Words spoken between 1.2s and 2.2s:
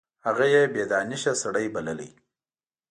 سړی بللی.